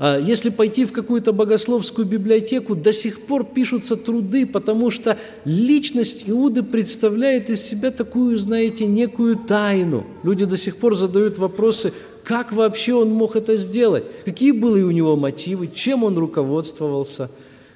[0.05, 6.25] А если пойти в какую-то богословскую библиотеку, до сих пор пишутся труды, потому что личность
[6.27, 10.05] Иуды представляет из себя такую, знаете, некую тайну.
[10.25, 11.93] Люди до сих пор задают вопросы,
[12.25, 17.31] как вообще он мог это сделать, какие были у него мотивы, чем он руководствовался.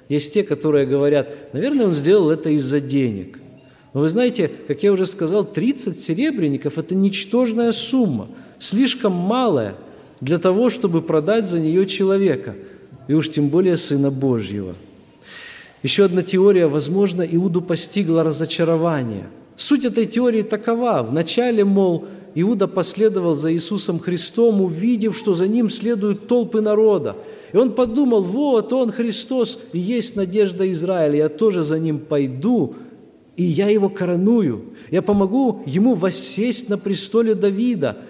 [0.09, 3.39] Есть те, которые говорят, наверное, он сделал это из-за денег.
[3.93, 8.27] Но вы знаете, как я уже сказал, 30 серебряников– это ничтожная сумма,
[8.59, 9.75] слишком малая–
[10.21, 12.55] для того, чтобы продать за нее человека,
[13.07, 14.75] и уж тем более Сына Божьего.
[15.83, 19.27] Еще одна теория, возможно, Иуду постигла разочарование.
[19.55, 21.05] Суть этой теории такова.
[21.07, 27.15] Вначале, мол, Иуда последовал за Иисусом Христом, увидев, что за ним следуют толпы народа.
[27.53, 32.75] И он подумал, вот он, Христос, и есть надежда Израиля, я тоже за ним пойду,
[33.35, 34.65] и я его короную.
[34.91, 37.97] Я помогу ему воссесть на престоле Давида–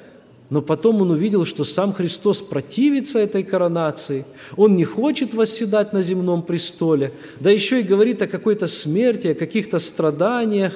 [0.49, 6.01] но потом он увидел, что сам Христос противится этой коронации, он не хочет восседать на
[6.01, 10.73] земном престоле, да еще и говорит о какой-то смерти, о каких-то страданиях.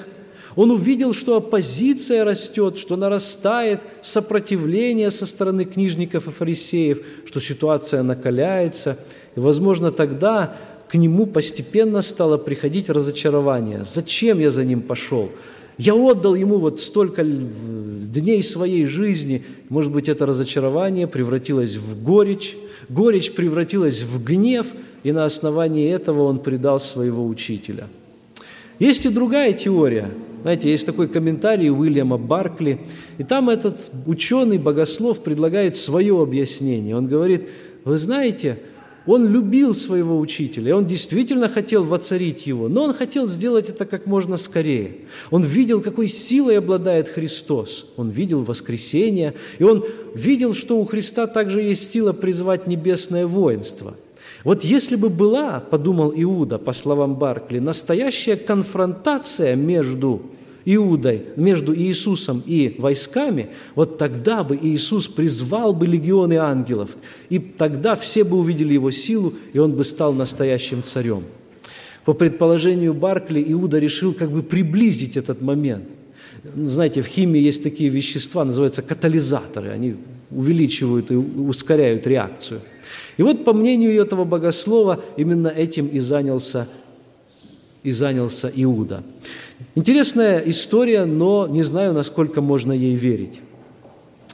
[0.58, 8.04] Он увидел, что оппозиция растет, что нарастает сопротивление со стороны книжников и фарисеев, что ситуация
[8.04, 8.98] накаляется.
[9.38, 10.58] И, возможно, тогда
[10.90, 13.86] к нему постепенно стало приходить разочарование.
[13.86, 15.32] Зачем я за ним пошел?
[15.78, 19.44] Я отдал ему вот столько дней своей жизни.
[19.70, 22.56] Может быть, это разочарование превратилось в горечь,
[22.90, 24.68] горечь превратилась в гнев,
[25.04, 27.88] и на основании этого он предал своего учителя.
[28.80, 30.10] Есть и другая теория.
[30.42, 32.80] Знаете, есть такой комментарий Уильяма Баркли,
[33.20, 36.96] и там этот ученый, богослов предлагает свое объяснение.
[36.96, 37.50] Он говорит,
[37.84, 38.58] вы знаете,
[39.06, 43.86] он любил своего учителя, и он действительно хотел воцарить его, но он хотел сделать это
[43.86, 44.98] как можно скорее.
[45.32, 47.88] Он видел, какой силой обладает Христос.
[47.98, 53.96] Он видел воскресение, и он видел, что у Христа также есть сила призвать небесное воинство.
[54.44, 60.22] Вот если бы была, подумал Иуда, по словам Баркли, настоящая конфронтация между
[60.66, 66.92] Иудой, между Иисусом и войсками, вот тогда бы Иисус призвал бы легионы ангелов,
[67.30, 71.24] и тогда все бы увидели его силу, и он бы стал настоящим царем.
[72.06, 75.86] По предположению Баркли, Иуда решил как бы приблизить этот момент.
[76.56, 79.96] Знаете, в химии есть такие вещества, называются катализаторы, они
[80.32, 82.62] увеличивают и ускоряют реакцию.
[83.18, 86.68] И вот, по мнению этого богослова, именно этим и занялся,
[87.84, 89.04] и занялся Иуда.
[89.76, 93.42] Интересная история, но не знаю, насколько можно ей верить.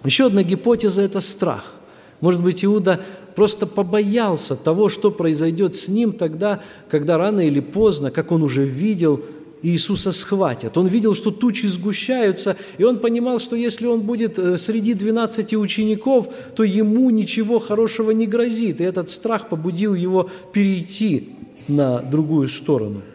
[0.03, 1.73] Еще одна гипотеза– это страх.
[2.21, 3.01] Может быть, Иуда
[3.36, 8.65] просто побоялся того, что произойдет с ним тогда, когда рано или поздно, как он уже
[8.65, 9.21] видел,
[9.63, 10.77] Иисуса схватят.
[10.77, 15.55] Он видел, что тучи сгущаются, и он понимал, что если он будет э, среди двенадцати
[15.55, 18.81] учеников, то ему ничего хорошего не грозит.
[18.81, 21.29] И этот страх побудил его перейти
[21.67, 23.01] на другую сторону–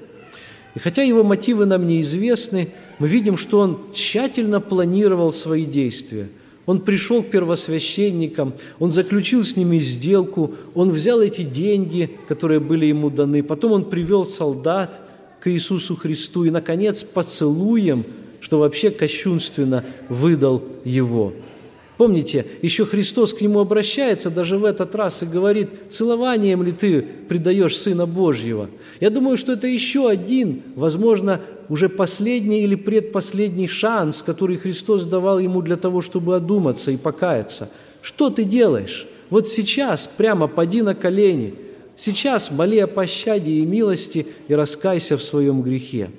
[0.74, 6.28] и хотя его мотивы нам неизвестны, мы видим, что он тщательно планировал свои действия.
[6.64, 12.86] Он пришел к первосвященникам, он заключил с ними сделку, он взял эти деньги, которые были
[12.86, 15.00] ему даны, потом он привел солдат
[15.40, 18.04] к Иисусу Христу и, наконец, поцелуем,
[18.40, 21.32] что вообще кощунственно выдал его–
[22.02, 27.00] Помните, еще Христос к нему обращается даже в этот раз и говорит, целованием ли ты
[27.00, 28.68] предаешь Сына Божьего?
[28.98, 35.38] Я думаю, что это еще один, возможно, уже последний или предпоследний шанс, который Христос давал
[35.38, 37.70] ему для того, чтобы одуматься и покаяться.
[38.00, 39.06] Что ты делаешь?
[39.30, 41.54] Вот сейчас прямо поди на колени,
[41.94, 46.10] сейчас моли о пощаде и милости и раскайся в своем грехе.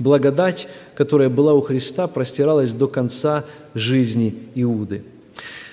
[0.00, 5.02] Благодать, которая была у Христа, простиралась до конца жизни Иуды.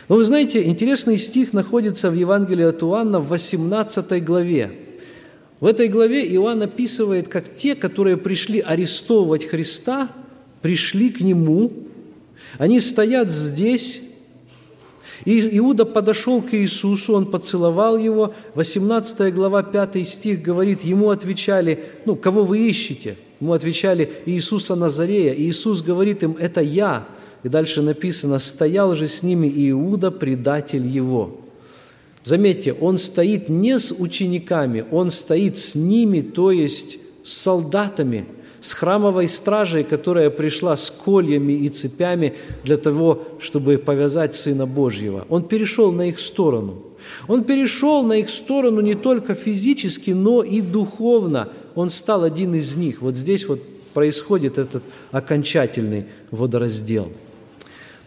[0.07, 4.71] Но вы знаете, интересный стих находится в Евангелии от Иоанна в 18 главе.
[5.59, 10.09] В этой главе Иоанн описывает, как те, которые пришли арестовывать Христа,
[10.61, 11.71] пришли к Нему,
[12.57, 14.01] они стоят здесь,
[15.25, 18.33] и Иуда подошел к Иисусу, он поцеловал его.
[18.55, 23.17] 18 глава, 5 стих говорит, ему отвечали, ну, кого вы ищете?
[23.39, 25.33] Ему отвечали, Иисуса Назарея.
[25.33, 27.07] И Иисус говорит им, это я.
[27.43, 31.37] И дальше написано, стоял же с ними Иуда, предатель его.
[32.23, 38.25] Заметьте, он стоит не с учениками, он стоит с ними, то есть с солдатами,
[38.59, 42.35] с храмовой стражей, которая пришла с кольями и цепями
[42.65, 45.25] для того, чтобы повязать Сына Божьего.
[45.29, 46.83] Он перешел на их сторону.
[47.29, 51.49] Он перешел на их сторону не только физически, но и духовно.
[51.79, 53.01] Он стал один из них.
[53.01, 53.61] Вот здесь вот
[53.93, 57.11] происходит этот окончательный водораздел–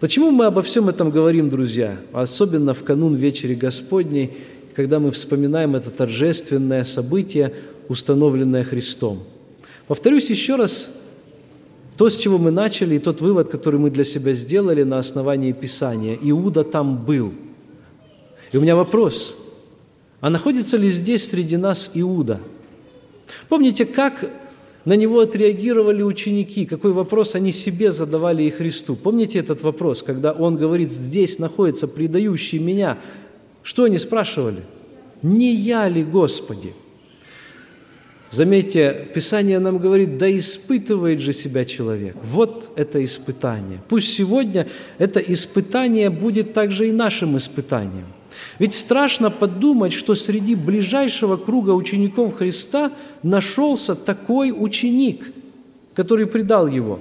[0.03, 1.97] Почему мы обо всем этом говорим, друзья?
[2.13, 4.33] Особенно в канун Вечери Господней,
[4.75, 7.55] когда мы вспоминаем это торжественное событие,
[7.89, 9.23] установленное Христом.
[9.87, 10.91] Повторюсь еще раз,
[11.97, 15.53] то, с чего мы начали, и тот вывод, который мы для себя сделали на основании
[15.53, 16.19] Писания.
[16.21, 17.33] Иуда там был.
[18.51, 19.37] И у меня вопрос,
[20.21, 22.41] а находится ли здесь среди нас Иуда?
[23.49, 24.31] Помните, как
[24.85, 28.97] на него отреагировали ученики, какой вопрос они себе задавали и Христу.
[28.97, 32.99] Помните этот вопрос, когда он говорит, здесь находится предающий меня.
[33.63, 34.63] Что они спрашивали?
[35.23, 36.75] Не я ли, Господи?
[38.33, 42.17] Заметьте, Писание нам говорит, да испытывает же себя человек.
[42.25, 43.79] Вот это испытание.
[43.89, 44.67] Пусть сегодня
[44.99, 48.07] это испытание будет также и нашим испытанием.
[48.59, 55.33] Ведь страшно подумать, что среди ближайшего круга учеников Христа нашелся такой ученик,
[55.95, 57.01] который предал его.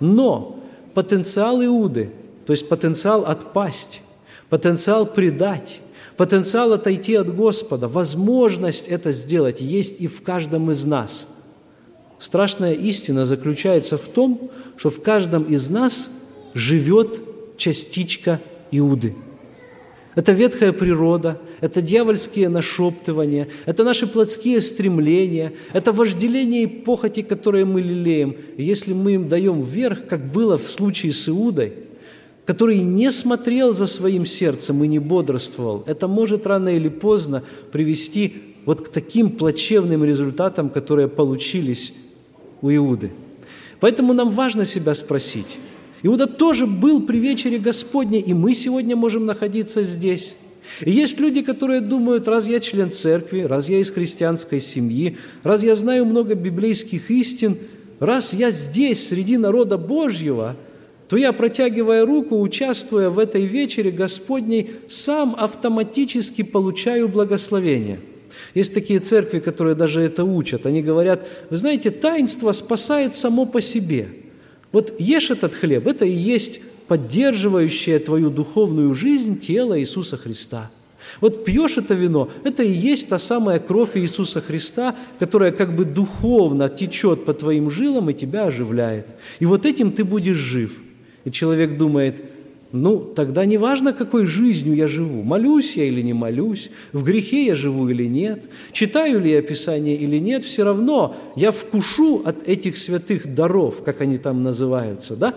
[0.00, 0.60] Но
[0.94, 2.10] потенциал Иуды,
[2.46, 4.02] то есть потенциал отпасть,
[4.48, 5.80] потенциал предать,
[6.16, 11.34] потенциал отойти от Господа, возможность это сделать есть и в каждом из нас.
[12.18, 16.10] Страшная истина заключается в том, что в каждом из нас
[16.54, 17.20] живет
[17.58, 18.40] частичка
[18.70, 19.14] Иуды.
[20.16, 27.64] Это ветхая природа, это дьявольские нашептывания, это наши плотские стремления, это вожделение и похоти, которые
[27.64, 28.34] мы лелеем.
[28.56, 31.74] И если мы им даем вверх, как было в случае с Иудой–
[32.46, 37.42] который не смотрел за своим сердцем и не бодрствовал, это может рано или поздно
[37.72, 41.92] привести вот к таким плачевным результатам, которые получились
[42.62, 43.10] у Иуды.
[43.80, 45.58] Поэтому нам важно себя спросить.
[46.02, 50.36] Иуда тоже был при вечере Господней, и мы сегодня можем находиться здесь.
[50.80, 55.62] И есть люди, которые думают, раз я член церкви, раз я из христианской семьи, раз
[55.62, 57.56] я знаю много библейских истин,
[58.00, 60.56] раз я здесь, среди народа Божьего–
[61.08, 68.00] то я, протягивая руку, участвуя в этой вечере Господней, сам автоматически получаю благословение.
[68.54, 70.66] Есть такие церкви, которые даже это учат.
[70.66, 74.08] Они говорят, вы знаете, таинство спасает само по себе.
[74.72, 80.70] Вот ешь этот хлеб, это и есть поддерживающее твою духовную жизнь тело Иисуса Христа.
[81.20, 85.84] Вот пьешь это вино, это и есть та самая кровь Иисуса Христа, которая как бы
[85.84, 89.06] духовно течет по твоим жилам и тебя оживляет.
[89.38, 90.72] И вот этим ты будешь жив–
[91.26, 92.22] и человек думает,
[92.76, 97.46] ну, тогда не важно, какой жизнью я живу, молюсь я или не молюсь, в грехе
[97.46, 102.46] я живу или нет, читаю ли я Писание или нет, все равно я вкушу от
[102.48, 105.34] этих святых даров, как они там называются, да,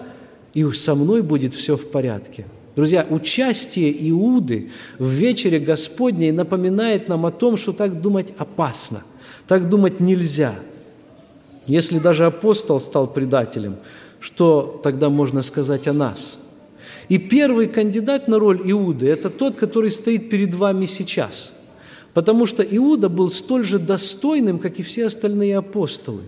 [0.54, 2.46] и со мной будет все в порядке.
[2.76, 9.04] Друзья, участие Иуды в вечере Господней напоминает нам о том, что так думать опасно,
[9.48, 10.56] так думать нельзя.
[11.68, 13.78] Если даже апостол стал предателем–
[14.20, 16.40] что тогда можно сказать о нас?
[17.10, 21.54] И первый кандидат на роль Иуды– это тот, который стоит перед вами сейчас.
[22.14, 26.22] Потому что Иуда был столь же достойным, как и все остальные апостолы,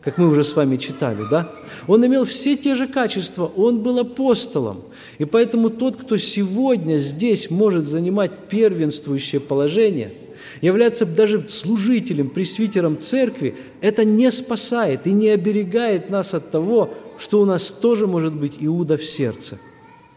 [0.00, 1.50] как мы уже с вами читали, да?
[1.86, 4.82] Он имел все те же качества, он был апостолом.
[5.18, 10.12] И поэтому тот, кто сегодня здесь может занимать первенствующее положение–
[10.60, 17.40] являться даже служителем, пресвитером церкви, это не спасает и не оберегает нас от того, что
[17.40, 19.58] у нас тоже может быть Иуда в сердце.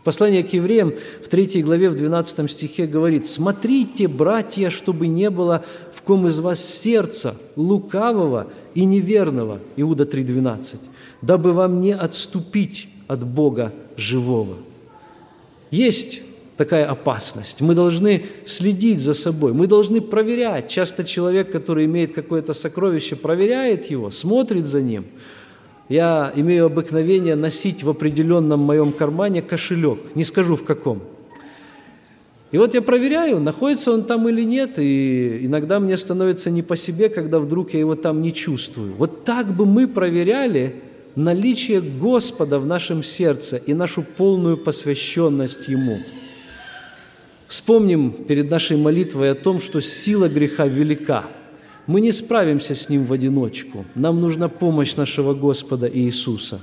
[0.07, 5.65] Послание к евреям в 3 главе, в 12 стихе говорит, «Смотрите, братья, чтобы не было
[5.93, 10.77] в ком из вас сердца лукавого и неверного» Иуда 3,12,
[11.21, 14.55] «дабы вам не отступить от Бога живого».
[15.71, 16.21] Есть
[16.55, 17.59] такая опасность.
[17.59, 20.69] Мы должны следить за собой, мы должны проверять.
[20.69, 25.07] Часто человек, который имеет какое-то сокровище, проверяет его, смотрит за ним–
[25.89, 31.01] я имею обыкновение носить в определенном моем кармане кошелек, не скажу в каком.
[32.51, 36.75] И вот я проверяю, находится он там или нет, и иногда мне становится не по
[36.75, 38.93] себе, когда вдруг я его там не чувствую.
[38.97, 40.75] Вот так бы мы проверяли
[41.15, 45.99] наличие Господа в нашем сердце и нашу полную посвященность Ему.
[47.47, 51.25] Вспомним перед нашей молитвой о том, что сила греха велика–
[51.87, 53.85] мы не справимся с ним в одиночку.
[53.95, 56.61] Нам нужна помощь нашего Господа Иисуса.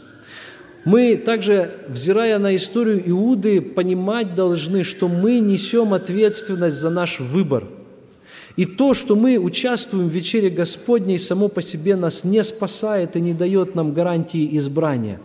[0.85, 7.65] Мы также, взирая на историю Иуды, понимать должны, что мы несем ответственность за наш выбор.
[8.57, 13.21] И то, что мы участвуем в вечере Господней, само по себе нас не спасает и
[13.21, 15.21] не дает нам гарантии избрания.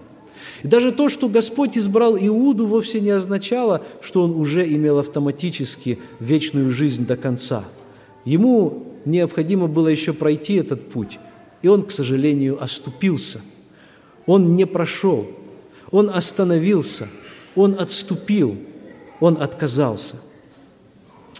[0.63, 5.99] И даже то, что Господь избрал Иуду, вовсе не означало, что он уже имел автоматически
[6.21, 7.65] вечную жизнь до конца.
[8.23, 11.19] Ему необходимо было еще пройти этот путь.
[11.61, 13.41] И он, к сожалению, оступился.
[14.25, 15.27] Он не прошел.
[15.91, 17.07] Он остановился.
[17.55, 18.57] он отступил,
[19.19, 20.17] он отказался.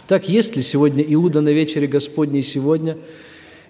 [0.06, 2.98] Так есть ли сегодня Иуда на вечере Господней сегодня?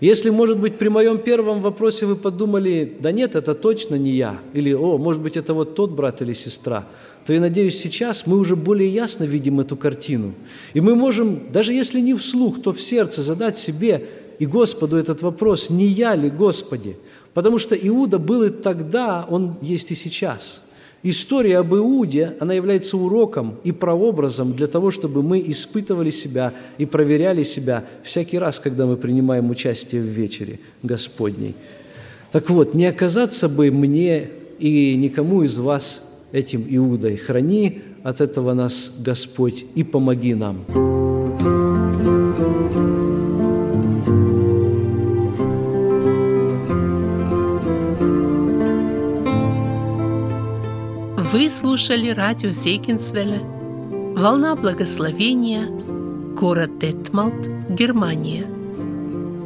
[0.01, 4.41] Если, может быть, при моем первом вопросе вы подумали, да нет, это точно не я,
[4.55, 6.87] или, о, может быть, это вот тот брат или сестра,
[7.27, 10.35] то я надеюсь, сейчас мы уже более ясно видим эту картину.
[10.75, 14.07] И мы можем, даже если не вслух, то в сердце задать себе
[14.39, 16.97] и Господу этот вопрос, не я ли, Господи?
[17.35, 20.63] Потому что Иуда был и тогда, он есть и сейчас–
[21.03, 26.85] История об Иуде, она является уроком и прообразом для того, чтобы мы испытывали себя и
[26.85, 31.55] проверяли себя всякий раз, когда мы принимаем участие в вечере Господней.
[32.33, 37.17] Так вот, не оказаться бы мне и никому из вас этим Иудой.
[37.17, 40.65] Храни от этого нас, Господь, и помоги нам.
[51.33, 53.41] Вы слушали радио Зейкинсвелле
[54.17, 55.67] «Волна благословения»,
[56.37, 58.45] город Детмалт, Германия.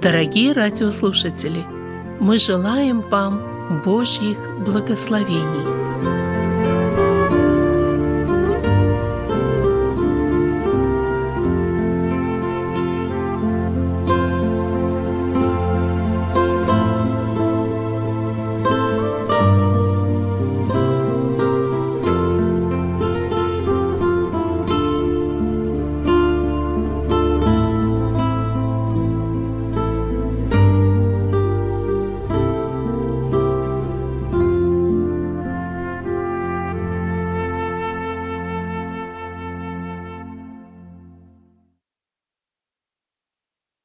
[0.00, 1.62] Дорогие радиослушатели,
[2.20, 3.40] мы желаем вам
[3.84, 5.82] Божьих благословений–